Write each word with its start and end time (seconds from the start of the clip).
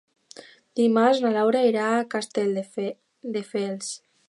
Dimarts 0.79 1.21
na 1.25 1.33
Laura 1.35 1.61
irà 1.73 1.85
a 1.89 2.01
Castelldefels. 2.15 3.95